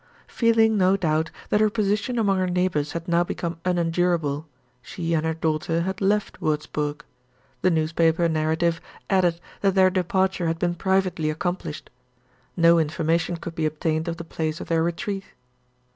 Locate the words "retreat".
14.81-15.25